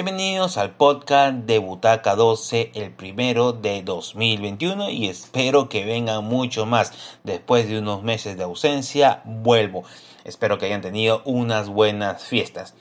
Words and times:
Bienvenidos 0.00 0.58
al 0.58 0.76
podcast 0.76 1.38
de 1.38 1.58
Butaca 1.58 2.14
12, 2.14 2.70
el 2.76 2.92
primero 2.92 3.52
de 3.52 3.82
2021 3.82 4.90
y 4.90 5.08
espero 5.08 5.68
que 5.68 5.84
vengan 5.84 6.22
mucho 6.22 6.66
más. 6.66 6.92
Después 7.24 7.68
de 7.68 7.80
unos 7.80 8.04
meses 8.04 8.36
de 8.36 8.44
ausencia, 8.44 9.22
vuelvo. 9.24 9.82
Espero 10.22 10.56
que 10.56 10.66
hayan 10.66 10.82
tenido 10.82 11.20
unas 11.24 11.68
buenas 11.68 12.22
fiestas. 12.22 12.76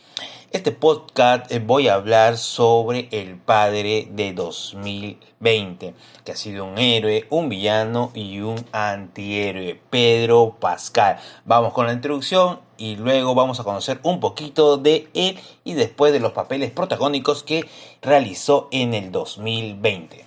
Este 0.52 0.72
podcast 0.72 1.52
eh, 1.52 1.60
voy 1.60 1.90
a 1.90 1.96
hablar 1.96 2.38
sobre 2.38 3.10
el 3.12 3.36
padre 3.36 4.08
de 4.12 4.32
2020, 4.32 5.94
que 6.24 6.32
ha 6.32 6.38
sido 6.38 6.64
un 6.64 6.78
héroe, 6.78 7.28
un 7.30 7.50
villano 7.50 8.12
y 8.14 8.40
un 8.40 8.66
antihéroe, 8.72 9.78
Pedro 9.90 10.56
Pascal. 10.58 11.18
Vamos 11.44 11.74
con 11.74 11.86
la 11.86 11.92
introducción 11.92 12.62
y 12.78 12.96
luego 12.96 13.36
vamos 13.36 13.60
a 13.60 13.66
conocer 13.66 14.00
un 14.04 14.22
poquito 14.22 14.78
de 14.78 15.10
él 15.14 15.38
y 15.66 15.74
después 15.74 16.14
de 16.14 16.22
los 16.22 16.32
papeles 16.32 16.72
protagónicos 16.72 17.44
que 17.44 17.68
realizó 18.02 18.70
en 18.72 18.94
el 18.94 19.12
2020. 19.12 20.27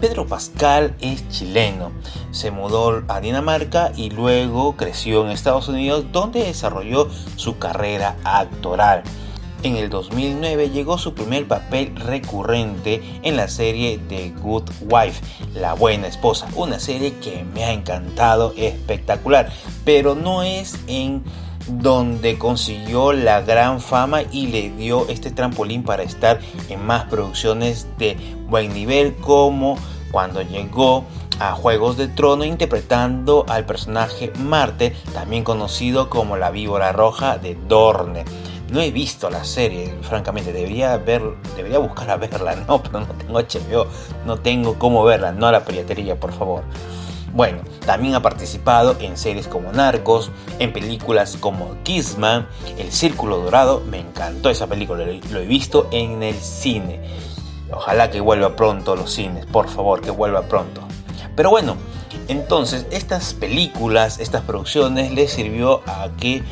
Pedro 0.00 0.26
Pascal 0.26 0.96
es 1.00 1.28
chileno, 1.28 1.92
se 2.30 2.50
mudó 2.50 3.02
a 3.08 3.20
Dinamarca 3.20 3.92
y 3.94 4.08
luego 4.08 4.74
creció 4.74 5.24
en 5.24 5.30
Estados 5.30 5.68
Unidos 5.68 6.06
donde 6.10 6.42
desarrolló 6.42 7.08
su 7.36 7.58
carrera 7.58 8.16
actoral. 8.24 9.02
En 9.62 9.76
el 9.76 9.90
2009 9.90 10.70
llegó 10.70 10.96
su 10.96 11.12
primer 11.12 11.46
papel 11.46 11.94
recurrente 11.96 13.02
en 13.22 13.36
la 13.36 13.46
serie 13.48 14.00
The 14.08 14.30
Good 14.40 14.70
Wife, 14.88 15.20
La 15.52 15.74
Buena 15.74 16.06
Esposa, 16.06 16.48
una 16.56 16.80
serie 16.80 17.16
que 17.16 17.44
me 17.44 17.64
ha 17.64 17.72
encantado, 17.72 18.54
espectacular, 18.56 19.52
pero 19.84 20.14
no 20.14 20.42
es 20.42 20.78
en 20.86 21.22
donde 21.68 22.38
consiguió 22.38 23.12
la 23.12 23.42
gran 23.42 23.80
fama 23.80 24.22
y 24.22 24.46
le 24.48 24.70
dio 24.70 25.08
este 25.08 25.30
trampolín 25.30 25.82
para 25.82 26.02
estar 26.02 26.40
en 26.68 26.84
más 26.84 27.04
producciones 27.04 27.86
de 27.98 28.16
buen 28.48 28.72
nivel 28.72 29.14
como 29.16 29.76
cuando 30.10 30.42
llegó 30.42 31.04
a 31.38 31.52
Juegos 31.52 31.96
de 31.96 32.08
Trono 32.08 32.44
interpretando 32.44 33.46
al 33.48 33.64
personaje 33.64 34.32
Marte, 34.38 34.94
también 35.14 35.42
conocido 35.42 36.10
como 36.10 36.36
la 36.36 36.50
víbora 36.50 36.92
roja 36.92 37.38
de 37.38 37.56
Dorne. 37.66 38.24
No 38.70 38.80
he 38.80 38.90
visto 38.90 39.30
la 39.30 39.44
serie, 39.44 39.94
francamente, 40.02 40.52
debería 40.52 40.96
ver, 40.96 41.22
debería 41.56 41.78
buscar 41.78 42.10
a 42.10 42.16
verla, 42.16 42.54
no, 42.68 42.82
pero 42.82 43.00
no 43.00 43.06
tengo 43.06 43.40
HBO, 43.40 43.86
no 44.26 44.36
tengo 44.36 44.78
cómo 44.78 45.02
verla, 45.02 45.32
no 45.32 45.46
a 45.46 45.52
la 45.52 45.64
piratería, 45.64 46.18
por 46.18 46.32
favor. 46.32 46.62
Bueno, 47.32 47.60
también 47.86 48.14
ha 48.16 48.22
participado 48.22 48.96
en 49.00 49.16
series 49.16 49.46
como 49.46 49.72
Narcos, 49.72 50.30
en 50.58 50.72
películas 50.72 51.36
como 51.38 51.76
Kissman, 51.84 52.46
El 52.76 52.92
Círculo 52.92 53.38
Dorado, 53.38 53.82
me 53.88 54.00
encantó 54.00 54.50
esa 54.50 54.66
película, 54.66 55.04
lo 55.04 55.38
he 55.38 55.46
visto 55.46 55.88
en 55.92 56.22
el 56.22 56.34
cine. 56.34 57.00
Ojalá 57.72 58.10
que 58.10 58.20
vuelva 58.20 58.56
pronto 58.56 58.92
a 58.92 58.96
los 58.96 59.12
cines, 59.12 59.46
por 59.46 59.68
favor, 59.68 60.00
que 60.00 60.10
vuelva 60.10 60.42
pronto. 60.42 60.82
Pero 61.36 61.50
bueno, 61.50 61.76
entonces 62.28 62.86
estas 62.90 63.34
películas, 63.34 64.18
estas 64.18 64.42
producciones 64.42 65.12
le 65.12 65.28
sirvió 65.28 65.82
a 65.86 66.08
que 66.18 66.42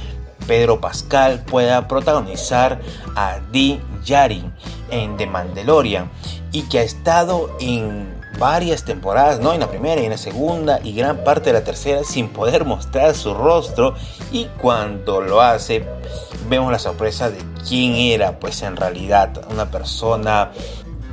Pedro 0.47 0.81
Pascal 0.81 1.45
pueda 1.45 1.89
protagonizar 1.89 2.81
a 3.15 3.39
Dean 3.53 3.81
Yarin 4.05 4.53
en 4.91 5.17
The 5.17 5.27
Mandalorian 5.27 6.11
y 6.53 6.63
que 6.63 6.79
ha 6.79 6.83
estado 6.83 7.51
en 7.61 8.19
varias 8.39 8.85
temporadas, 8.85 9.41
¿no? 9.41 9.53
En 9.53 9.61
la 9.61 9.69
primera 9.69 10.01
y 10.01 10.05
en 10.05 10.11
la 10.11 10.17
segunda 10.17 10.81
y 10.83 10.95
gran 10.95 11.25
parte 11.25 11.51
de 11.51 11.55
la 11.55 11.65
tercera 11.65 12.05
sin 12.05 12.29
poder 12.29 12.65
mostrar 12.65 13.15
su 13.15 13.35
rostro 13.35 13.95
y 14.33 14.47
cuando 14.61 15.21
lo 15.21 15.43
hace 15.43 15.85
vemos 16.49 16.73
la 16.73 16.79
sorpresa 16.79 17.31
de 17.31 17.39
quién 17.69 17.95
era 17.95 18.39
pues 18.39 18.63
en 18.63 18.77
realidad 18.77 19.45
una 19.51 19.71
persona 19.71 20.53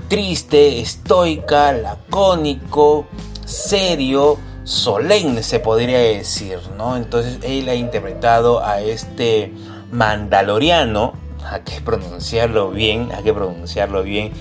triste, 0.07 0.79
estoica, 0.79 1.71
lacónico, 1.71 3.07
serio, 3.45 4.37
solemne 4.63 5.43
se 5.43 5.59
podría 5.59 5.99
decir, 5.99 6.59
¿no? 6.77 6.97
Entonces 6.97 7.39
él 7.43 7.69
ha 7.69 7.75
interpretado 7.75 8.63
a 8.63 8.81
este 8.81 9.53
mandaloriano, 9.91 11.13
hay 11.43 11.61
que 11.61 11.81
pronunciarlo 11.81 12.71
bien, 12.71 13.09
hay 13.15 13.23
que 13.23 13.33
pronunciarlo 13.33 14.03
bien, 14.03 14.31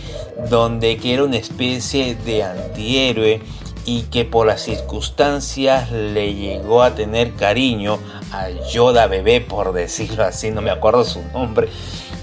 donde 0.49 0.97
que 0.97 1.15
era 1.15 1.25
una 1.25 1.37
especie 1.37 2.15
de 2.15 2.43
antihéroe 2.43 3.43
y 3.87 4.03
que 4.05 4.25
por 4.25 4.47
las 4.47 4.63
circunstancias 4.63 5.91
le 5.93 6.35
llegó 6.35 6.83
a 6.83 6.95
tener 6.95 7.35
cariño 7.35 7.99
a 8.33 8.49
Yoda 8.71 9.07
bebé, 9.07 9.43
por 9.43 9.75
decirlo 9.75 10.25
así, 10.25 10.51
no 10.51 10.63
me 10.63 10.71
acuerdo 10.71 11.05
su 11.05 11.23
nombre, 11.35 11.69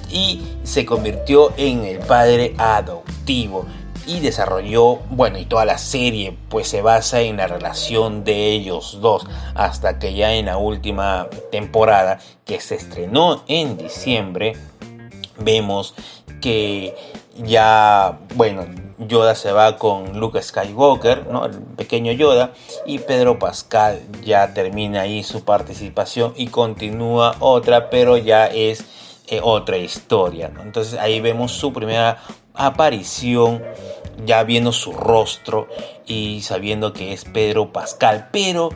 y 0.10 0.42
se 0.64 0.86
convirtió 0.86 1.54
en 1.58 1.86
el 1.86 2.00
padre 2.00 2.56
adoptivo 2.58 3.21
y 4.08 4.20
desarrolló, 4.20 4.98
bueno, 5.10 5.38
y 5.38 5.46
toda 5.46 5.66
la 5.66 5.78
serie 5.78 6.38
pues 6.50 6.68
se 6.68 6.82
basa 6.82 7.22
en 7.22 7.38
la 7.38 7.48
relación 7.48 8.24
de 8.24 8.52
ellos 8.52 9.00
dos 9.02 9.26
hasta 9.56 10.00
que 10.00 10.14
ya 10.14 10.34
en 10.34 10.48
la 10.48 10.58
última 10.58 11.28
temporada 11.52 12.20
que 12.46 12.60
se 12.60 12.76
estrenó 12.76 13.44
en 13.48 13.78
diciembre 13.78 14.54
vemos 15.38 15.94
que 16.42 16.96
ya, 17.38 18.20
bueno, 18.36 18.66
Yoda 18.98 19.36
se 19.36 19.52
va 19.52 19.78
con 19.78 20.20
Luke 20.20 20.42
Skywalker, 20.42 21.28
¿no? 21.28 21.46
el 21.46 21.60
pequeño 21.62 22.12
Yoda, 22.12 22.54
y 22.86 23.00
Pedro 23.00 23.40
Pascal 23.40 24.02
ya 24.24 24.54
termina 24.54 25.02
ahí 25.02 25.24
su 25.24 25.44
participación 25.44 26.34
y 26.36 26.48
continúa 26.48 27.36
otra, 27.40 27.90
pero 27.90 28.18
ya 28.18 28.48
es 28.48 28.84
eh, 29.28 29.40
otra 29.42 29.78
historia. 29.78 30.52
Entonces 30.62 31.00
ahí 31.00 31.22
vemos 31.22 31.52
su 31.54 31.72
primera 31.72 32.18
aparición, 32.54 33.64
ya 34.26 34.44
viendo 34.44 34.72
su 34.72 34.94
rostro 34.94 35.68
y 36.06 36.42
sabiendo 36.42 36.94
que 36.94 37.14
es 37.14 37.26
Pedro 37.26 37.72
Pascal, 37.72 38.30
pero 38.32 38.70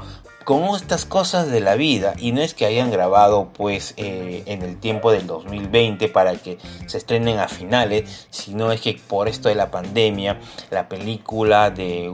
con 0.45 0.63
estas 0.75 1.05
cosas 1.05 1.49
de 1.49 1.59
la 1.59 1.75
vida 1.75 2.13
y 2.19 2.31
no 2.31 2.41
es 2.41 2.53
que 2.53 2.67
hayan 2.67 2.91
grabado 2.91 3.49
pues 3.51 3.95
eh, 3.97 4.43
en 4.45 4.61
el 4.61 4.79
tiempo 4.79 5.11
del 5.11 5.25
2020 5.25 6.07
para 6.09 6.35
que 6.35 6.59
se 6.85 6.99
estrenen 6.99 7.39
a 7.39 7.47
finales 7.47 8.27
sino 8.29 8.71
es 8.71 8.79
que 8.79 8.93
por 9.07 9.27
esto 9.27 9.49
de 9.49 9.55
la 9.55 9.71
pandemia 9.71 10.39
la 10.69 10.87
película 10.87 11.71
de 11.71 12.13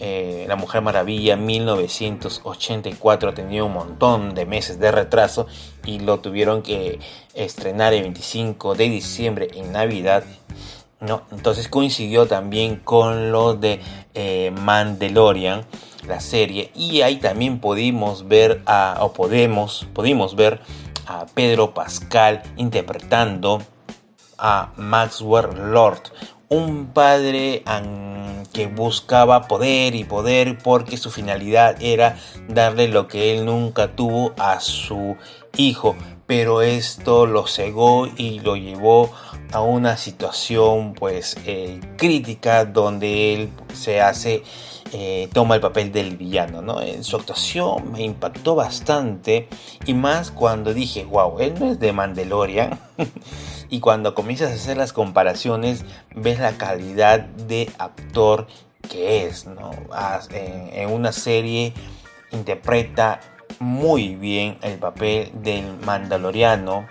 eh, 0.00 0.46
La 0.48 0.56
Mujer 0.56 0.80
Maravilla 0.82 1.36
1984 1.36 3.28
ha 3.28 3.34
tenido 3.34 3.66
un 3.66 3.74
montón 3.74 4.34
de 4.34 4.46
meses 4.46 4.80
de 4.80 4.90
retraso 4.90 5.46
y 5.84 6.00
lo 6.00 6.20
tuvieron 6.20 6.62
que 6.62 6.98
estrenar 7.34 7.92
el 7.92 8.02
25 8.02 8.74
de 8.74 8.88
diciembre 8.88 9.48
en 9.54 9.72
Navidad. 9.72 10.24
¿No? 11.00 11.22
Entonces 11.32 11.68
coincidió 11.68 12.26
también 12.26 12.76
con 12.76 13.32
lo 13.32 13.54
de 13.54 13.80
eh, 14.14 14.52
Mandalorian, 14.60 15.64
la 16.06 16.20
serie, 16.20 16.70
y 16.74 17.02
ahí 17.02 17.16
también 17.16 17.58
pudimos 17.58 18.28
ver 18.28 18.62
a, 18.66 18.98
o 19.00 19.12
podemos, 19.12 19.86
pudimos 19.92 20.36
ver 20.36 20.60
a 21.06 21.26
Pedro 21.26 21.74
Pascal 21.74 22.42
interpretando 22.56 23.62
a 24.38 24.72
Maxwell 24.76 25.72
Lord, 25.72 26.02
un 26.48 26.86
padre 26.86 27.62
que 28.52 28.66
buscaba 28.66 29.46
poder 29.46 29.94
y 29.94 30.04
poder 30.04 30.58
porque 30.58 30.96
su 30.96 31.10
finalidad 31.10 31.80
era 31.80 32.16
darle 32.48 32.88
lo 32.88 33.06
que 33.06 33.32
él 33.32 33.44
nunca 33.44 33.94
tuvo 33.94 34.32
a 34.36 34.58
su 34.60 35.16
hijo, 35.56 35.96
pero 36.26 36.62
esto 36.62 37.26
lo 37.26 37.46
cegó 37.46 38.08
y 38.16 38.40
lo 38.40 38.56
llevó 38.56 39.10
a 39.52 39.60
una 39.60 39.96
situación 39.96 40.94
pues 40.94 41.36
eh, 41.44 41.80
crítica 41.96 42.64
donde 42.64 43.34
él 43.34 43.50
se 43.74 44.00
hace 44.00 44.44
eh, 44.92 45.28
toma 45.32 45.56
el 45.56 45.60
papel 45.60 45.90
del 45.90 46.16
villano 46.16 46.62
¿no? 46.62 46.80
en 46.80 47.02
su 47.02 47.16
actuación 47.16 47.90
me 47.90 48.02
impactó 48.02 48.54
bastante 48.54 49.48
y 49.86 49.94
más 49.94 50.30
cuando 50.30 50.72
dije 50.72 51.04
wow 51.04 51.40
él 51.40 51.54
no 51.58 51.72
es 51.72 51.80
de 51.80 51.92
Mandalorian 51.92 52.78
y 53.70 53.80
cuando 53.80 54.14
comienzas 54.14 54.52
a 54.52 54.54
hacer 54.54 54.76
las 54.76 54.92
comparaciones 54.92 55.84
ves 56.14 56.38
la 56.38 56.52
calidad 56.52 57.20
de 57.20 57.70
actor 57.78 58.46
que 58.88 59.26
es, 59.26 59.46
¿no? 59.46 59.70
En, 60.30 60.90
una 60.90 61.12
serie 61.12 61.72
interpreta 62.32 63.20
muy 63.60 64.16
bien 64.16 64.58
el 64.62 64.78
papel 64.78 65.30
del 65.34 65.78
mandaloriano, 65.84 66.88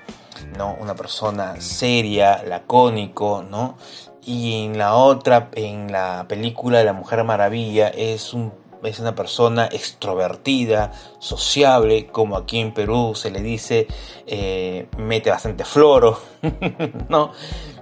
¿no? 0.58 0.78
Una 0.80 0.96
persona 0.96 1.60
seria, 1.60 2.44
lacónico, 2.44 3.44
¿no? 3.44 3.78
Y 4.24 4.66
en 4.66 4.78
la 4.78 4.94
otra, 4.94 5.50
en 5.54 5.92
la 5.92 6.26
película 6.28 6.78
de 6.78 6.86
La 6.86 6.94
Mujer 6.94 7.24
Maravilla, 7.24 7.90
es 7.90 8.34
un 8.34 8.54
es 8.84 9.00
una 9.00 9.14
persona 9.14 9.66
extrovertida, 9.66 10.94
sociable, 11.20 12.08
como 12.08 12.38
aquí 12.38 12.60
en 12.60 12.74
Perú 12.74 13.14
se 13.14 13.30
le 13.30 13.42
dice, 13.42 13.88
eh, 14.26 14.88
mete 14.98 15.30
bastante 15.30 15.66
floro, 15.66 16.18
¿no? 17.10 17.34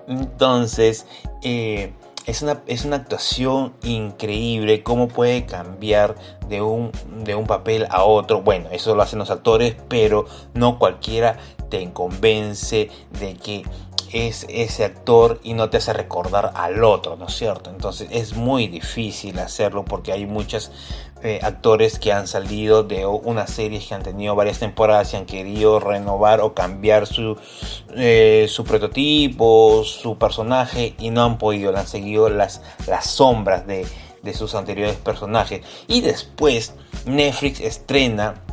Entonces, 0.07 1.05
eh, 1.43 1.93
es 2.27 2.41
una, 2.41 2.61
es 2.67 2.83
una 2.83 2.97
actuación 2.97 3.73
increíble, 3.83 4.83
cómo 4.83 5.07
puede 5.07 5.45
cambiar 5.45 6.15
de 6.49 6.61
un, 6.61 6.91
de 7.23 7.35
un 7.35 7.47
papel 7.47 7.87
a 7.89 8.03
otro. 8.03 8.41
Bueno, 8.41 8.69
eso 8.71 8.93
lo 8.95 9.01
hacen 9.01 9.17
los 9.17 9.31
actores, 9.31 9.75
pero 9.87 10.25
no 10.53 10.77
cualquiera 10.77 11.37
te 11.69 11.91
convence 11.93 12.89
de 13.19 13.35
que 13.35 13.63
es 14.11 14.45
ese 14.49 14.85
actor 14.85 15.39
y 15.41 15.53
no 15.53 15.69
te 15.69 15.77
hace 15.77 15.93
recordar 15.93 16.51
al 16.55 16.83
otro, 16.83 17.15
¿no 17.15 17.27
es 17.27 17.35
cierto? 17.35 17.69
Entonces 17.69 18.09
es 18.11 18.35
muy 18.35 18.67
difícil 18.67 19.39
hacerlo 19.39 19.85
porque 19.85 20.11
hay 20.11 20.25
muchos 20.25 20.71
eh, 21.23 21.39
actores 21.41 21.99
que 21.99 22.13
han 22.13 22.27
salido 22.27 22.83
de 22.83 23.05
una 23.05 23.47
serie 23.47 23.79
que 23.79 23.93
han 23.93 24.03
tenido 24.03 24.35
varias 24.35 24.59
temporadas 24.59 25.13
y 25.13 25.17
han 25.17 25.25
querido 25.25 25.79
renovar 25.79 26.41
o 26.41 26.53
cambiar 26.53 27.07
su, 27.07 27.37
eh, 27.95 28.45
su 28.49 28.63
prototipo, 28.63 29.83
su 29.83 30.17
personaje 30.17 30.95
y 30.99 31.09
no 31.09 31.23
han 31.23 31.37
podido, 31.37 31.71
le 31.71 31.79
han 31.79 31.87
seguido 31.87 32.29
las, 32.29 32.61
las 32.87 33.09
sombras 33.09 33.65
de, 33.65 33.87
de 34.21 34.33
sus 34.33 34.55
anteriores 34.55 34.95
personajes. 34.95 35.61
Y 35.87 36.01
después 36.01 36.73
Netflix 37.05 37.61
estrena 37.61 38.43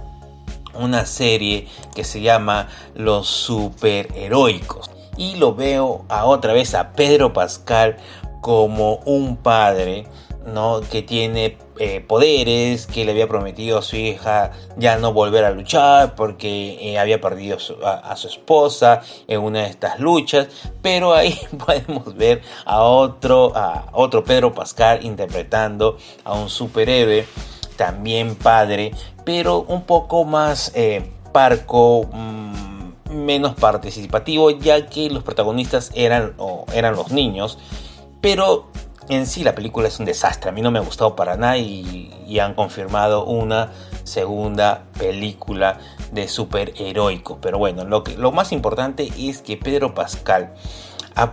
una 0.79 1.07
serie 1.07 1.69
que 1.95 2.05
se 2.05 2.21
llama 2.21 2.69
Los 2.95 3.29
Superheroicos 3.29 4.91
y 5.17 5.37
lo 5.37 5.55
veo 5.55 6.05
a 6.09 6.25
otra 6.25 6.53
vez 6.53 6.75
a 6.75 6.93
Pedro 6.93 7.33
Pascal 7.33 7.97
como 8.41 8.97
un 9.05 9.37
padre 9.37 10.07
¿no? 10.47 10.81
que 10.81 11.03
tiene 11.03 11.57
eh, 11.79 12.01
poderes, 12.01 12.87
que 12.87 13.05
le 13.05 13.13
había 13.13 13.27
prometido 13.27 13.79
a 13.79 13.83
su 13.83 13.97
hija 13.97 14.53
ya 14.77 14.97
no 14.97 15.13
volver 15.13 15.45
a 15.45 15.51
luchar 15.51 16.15
porque 16.15 16.79
eh, 16.81 16.99
había 16.99 17.21
perdido 17.21 17.59
a, 17.85 18.17
su 18.17 18.29
esposa 18.29 19.03
en 19.27 19.41
una 19.41 19.63
de 19.63 19.71
estas 19.71 19.99
luchas, 19.99 20.49
pero 20.83 21.15
ahí 21.15 21.39
podemos 21.67 22.15
ver 22.15 22.43
a 22.65 22.83
otro, 22.83 23.53
a 23.57 23.87
otro 23.93 24.25
Pedro 24.25 24.55
Pascal 24.55 25.05
interpretando 25.05 25.99
a 26.25 26.35
un 26.35 26.49
superhéroe, 26.49 27.27
también 27.77 28.37
padre, 28.37 28.93
pero 29.25 29.63
un 29.63 29.83
poco 29.83 30.25
más 30.25 30.73
eh, 30.75 31.11
parco. 31.33 32.09
Mm, 32.13 32.45
menos 33.15 33.55
participativo 33.55 34.51
ya 34.51 34.87
que 34.87 35.09
los 35.09 35.23
protagonistas 35.23 35.93
eran, 35.95 36.35
eran 36.73 36.97
los 36.97 37.13
niños, 37.13 37.59
pero 38.21 38.67
en 39.09 39.27
sí 39.27 39.45
la 39.45 39.55
película 39.55 39.89
es 39.89 39.99
un 39.99 40.07
desastre, 40.07 40.51
a 40.51 40.53
mí 40.53 40.63
no 40.63 40.71
me 40.71 40.79
ha 40.79 40.83
gustado 40.83 41.17
para 41.17 41.37
nada 41.37 41.59
y, 41.59 42.11
han 42.41 42.55
confirmado 42.55 43.25
una 43.27 43.71
segunda 44.03 44.87
película 44.99 45.79
de 46.11 46.27
superheroico. 46.27 47.39
Pero 47.41 47.59
bueno, 47.59 47.85
lo, 47.85 48.03
que, 48.03 48.17
lo 48.17 48.33
más 48.33 48.51
importante 48.51 49.09
es 49.17 49.41
que 49.41 49.57
Pedro 49.57 49.95
Pascal 49.95 50.53
ha, 51.15 51.31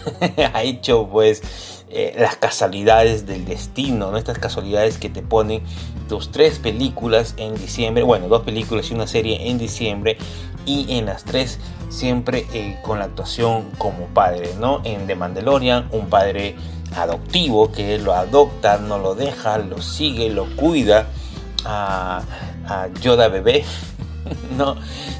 ha 0.54 0.62
hecho 0.62 1.08
pues 1.08 1.42
eh, 1.90 2.14
las 2.18 2.36
casualidades 2.36 3.26
del 3.26 3.44
destino, 3.44 4.10
¿no? 4.10 4.16
estas 4.16 4.38
casualidades 4.38 4.98
que 4.98 5.08
te 5.08 5.22
ponen 5.22 5.62
tus 6.08 6.30
tres 6.30 6.58
películas 6.58 7.34
en 7.36 7.54
diciembre, 7.54 8.04
bueno, 8.04 8.28
dos 8.28 8.42
películas 8.42 8.90
y 8.90 8.94
una 8.94 9.06
serie 9.06 9.48
en 9.48 9.58
diciembre 9.58 10.16
y 10.66 10.96
en 10.96 11.06
las 11.06 11.24
tres 11.24 11.58
siempre 11.90 12.46
eh, 12.52 12.78
con 12.82 12.98
la 12.98 13.06
actuación 13.06 13.70
como 13.78 14.06
padre, 14.06 14.50
¿no? 14.58 14.80
En 14.84 15.06
The 15.06 15.14
Mandalorian, 15.14 15.88
un 15.92 16.08
padre 16.08 16.56
adoptivo 16.96 17.72
que 17.72 17.98
lo 17.98 18.14
adopta, 18.14 18.78
no 18.78 18.98
lo 18.98 19.14
deja, 19.14 19.58
lo 19.58 19.80
sigue, 19.80 20.30
lo 20.30 20.46
cuida 20.56 21.06
a, 21.64 22.22
Yoda 23.00 23.28
bebé, 23.28 23.64
¿no? 24.56 24.76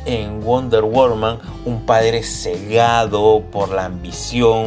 En 0.06 0.40
Wonder 0.42 0.82
Woman, 0.82 1.38
un 1.64 1.84
padre 1.84 2.22
cegado 2.22 3.42
por 3.52 3.70
la 3.70 3.84
ambición 3.84 4.66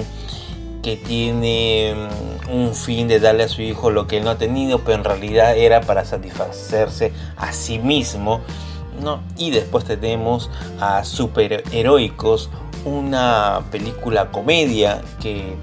que 0.83 0.95
tiene 0.95 1.95
mm, 1.95 2.51
un 2.51 2.75
fin 2.75 3.07
de 3.07 3.19
darle 3.19 3.44
a 3.44 3.48
su 3.50 3.62
hijo 3.62 3.89
lo 3.89 4.07
que 4.07 4.18
él 4.18 4.24
no 4.24 4.31
ha 4.31 4.38
tenido, 4.38 4.80
pero 4.80 4.98
en 4.98 5.04
realidad 5.04 5.57
era 5.57 5.81
para 5.81 6.06
satisfacerse 6.06 7.12
a 7.36 7.51
sí 7.51 7.80
mismo 7.80 8.42
¿no? 9.01 9.21
Y 9.38 9.51
después 9.51 9.86
tenemos 9.86 10.50
a 10.80 11.04
Superheroicos, 11.04 12.50
una 12.86 13.62
película 13.71 14.31
comedia 14.31 15.01
que, 15.21 15.56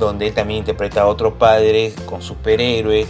donde 0.00 0.32
también 0.32 0.58
interpreta 0.60 1.02
a 1.02 1.06
otro 1.06 1.38
padre 1.38 1.94
con 2.06 2.22
superhéroes, 2.22 3.06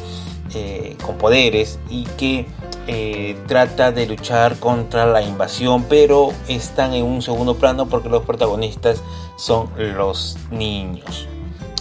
eh, 0.55 0.97
con 1.07 1.17
poderes 1.17 1.79
y 1.89 2.05
que 2.05 2.47
eh, 2.87 3.39
trata 3.47 3.93
de 3.93 4.07
luchar 4.07 4.57
contra 4.57 5.07
la 5.07 5.23
invasión, 5.23 5.85
pero 5.85 6.33
están 6.49 6.93
en 6.93 7.05
un 7.05 7.23
segundo 7.23 7.55
plano 7.55 7.87
porque 7.89 8.09
los 8.09 8.25
protagonistas 8.25 9.03
son 9.37 9.71
los 9.77 10.37
niños. 10.51 11.29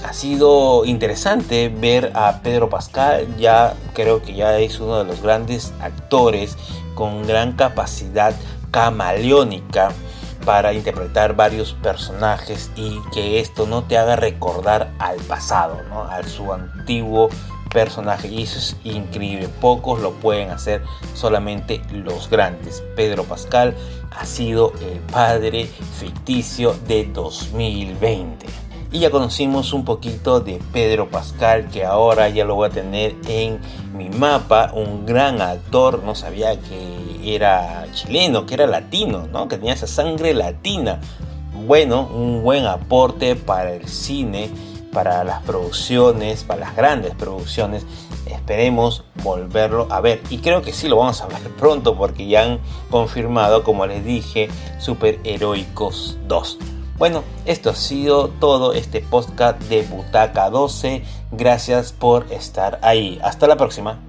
Ha 0.05 0.13
sido 0.13 0.85
interesante 0.85 1.69
ver 1.69 2.11
a 2.15 2.41
Pedro 2.41 2.69
Pascal, 2.69 3.27
ya 3.37 3.73
creo 3.93 4.21
que 4.21 4.33
ya 4.33 4.57
es 4.59 4.79
uno 4.79 4.99
de 4.99 5.05
los 5.05 5.21
grandes 5.21 5.73
actores 5.81 6.57
con 6.95 7.25
gran 7.25 7.53
capacidad 7.53 8.35
camaleónica 8.71 9.91
para 10.45 10.73
interpretar 10.73 11.35
varios 11.35 11.73
personajes 11.73 12.71
y 12.75 12.99
que 13.13 13.39
esto 13.39 13.67
no 13.67 13.83
te 13.83 13.97
haga 13.97 14.15
recordar 14.15 14.91
al 14.99 15.17
pasado, 15.17 15.81
¿no? 15.89 16.03
a 16.03 16.23
su 16.23 16.51
antiguo 16.51 17.29
personaje. 17.69 18.27
Y 18.27 18.43
eso 18.43 18.59
es 18.59 18.75
increíble. 18.83 19.47
Pocos 19.47 19.99
lo 20.01 20.13
pueden 20.13 20.49
hacer, 20.49 20.83
solamente 21.13 21.81
los 21.91 22.29
grandes. 22.29 22.83
Pedro 22.95 23.23
Pascal 23.23 23.75
ha 24.11 24.25
sido 24.25 24.73
el 24.81 24.99
padre 24.99 25.65
ficticio 25.65 26.75
de 26.87 27.05
2020. 27.05 28.45
Y 28.91 28.99
ya 28.99 29.11
conocimos 29.11 29.71
un 29.71 29.85
poquito 29.85 30.39
de 30.39 30.59
Pedro 30.73 31.09
Pascal, 31.09 31.69
que 31.69 31.85
ahora 31.85 32.27
ya 32.29 32.43
lo 32.43 32.55
voy 32.55 32.69
a 32.69 32.71
tener 32.71 33.15
en 33.27 33.59
mi 33.93 34.09
mapa. 34.09 34.71
Un 34.73 35.05
gran 35.05 35.41
actor, 35.43 36.03
no 36.03 36.15
sabía 36.15 36.59
que 36.59 37.08
era 37.23 37.85
chileno, 37.93 38.45
que 38.45 38.55
era 38.55 38.67
latino, 38.67 39.27
¿no? 39.31 39.47
que 39.47 39.57
tenía 39.57 39.73
esa 39.73 39.87
sangre 39.87 40.33
latina. 40.33 40.99
Bueno, 41.65 42.09
un 42.13 42.41
buen 42.43 42.65
aporte 42.65 43.35
para 43.35 43.73
el 43.73 43.87
cine, 43.87 44.49
para 44.93 45.23
las 45.23 45.41
producciones, 45.43 46.43
para 46.43 46.61
las 46.61 46.75
grandes 46.75 47.13
producciones. 47.15 47.85
Esperemos 48.25 49.03
volverlo 49.23 49.87
a 49.89 50.01
ver. 50.01 50.21
Y 50.29 50.39
creo 50.39 50.61
que 50.61 50.73
sí 50.73 50.87
lo 50.87 50.97
vamos 50.97 51.21
a 51.21 51.27
ver 51.27 51.39
pronto 51.57 51.95
porque 51.95 52.27
ya 52.27 52.43
han 52.43 52.59
confirmado, 52.89 53.63
como 53.63 53.85
les 53.85 54.03
dije, 54.03 54.49
Super 54.79 55.19
Heroicos 55.23 56.17
2. 56.27 56.57
Bueno, 56.97 57.23
esto 57.45 57.69
ha 57.69 57.75
sido 57.75 58.27
todo 58.27 58.73
este 58.73 58.99
podcast 58.99 59.61
de 59.63 59.83
Butaca 59.83 60.49
12. 60.49 61.03
Gracias 61.31 61.93
por 61.93 62.31
estar 62.31 62.79
ahí. 62.81 63.19
Hasta 63.23 63.47
la 63.47 63.55
próxima. 63.55 64.08